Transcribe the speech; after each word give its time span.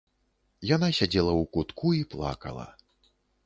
Яна 0.75 0.89
сядзела 1.01 1.31
ў 1.41 1.49
кутку 1.59 1.87
і 2.01 2.03
плакала. 2.17 2.69